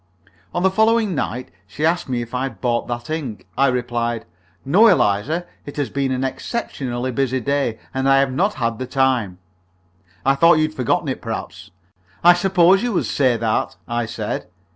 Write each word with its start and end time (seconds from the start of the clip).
On 0.51 0.63
the 0.63 0.71
following 0.71 1.13
night 1.13 1.51
she 1.67 1.85
asked 1.85 2.09
me 2.09 2.23
if 2.23 2.33
I 2.33 2.41
had 2.49 2.59
bought 2.59 2.87
that 2.87 3.07
ink. 3.11 3.45
I 3.55 3.67
replied, 3.67 4.25
"No, 4.65 4.87
Eliza; 4.87 5.45
it 5.63 5.77
has 5.77 5.91
been 5.91 6.11
an 6.11 6.23
exceptionally 6.23 7.11
busy 7.11 7.39
day, 7.39 7.77
and 7.93 8.09
I 8.09 8.17
have 8.19 8.31
not 8.33 8.55
had 8.55 8.79
the 8.79 8.87
time." 8.87 9.37
"I 10.25 10.33
thought 10.33 10.55
you 10.57 10.63
had 10.63 10.73
forgotten 10.73 11.07
it, 11.07 11.21
perhaps." 11.21 11.69
"I 12.23 12.33
supposed 12.33 12.81
you 12.81 12.93
would 12.93 13.05
say 13.05 13.37
that," 13.37 13.75
I 13.87 14.07
said. 14.07 14.47